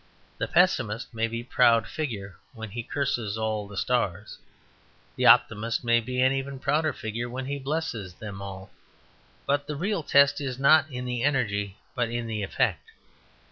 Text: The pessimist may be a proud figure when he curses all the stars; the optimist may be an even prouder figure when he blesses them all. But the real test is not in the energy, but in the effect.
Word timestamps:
The 0.39 0.47
pessimist 0.47 1.13
may 1.13 1.27
be 1.27 1.41
a 1.41 1.45
proud 1.45 1.85
figure 1.87 2.35
when 2.55 2.71
he 2.71 2.81
curses 2.81 3.37
all 3.37 3.67
the 3.67 3.77
stars; 3.77 4.39
the 5.15 5.27
optimist 5.27 5.83
may 5.83 5.99
be 5.99 6.19
an 6.21 6.31
even 6.31 6.57
prouder 6.57 6.91
figure 6.91 7.29
when 7.29 7.45
he 7.45 7.59
blesses 7.59 8.15
them 8.15 8.41
all. 8.41 8.71
But 9.45 9.67
the 9.67 9.75
real 9.75 10.01
test 10.01 10.41
is 10.41 10.57
not 10.57 10.89
in 10.89 11.05
the 11.05 11.21
energy, 11.21 11.77
but 11.93 12.09
in 12.09 12.25
the 12.25 12.41
effect. 12.41 12.89